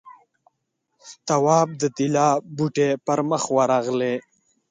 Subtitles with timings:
[1.27, 4.15] تواب د طلا ټوټې پر مخ ورغلې.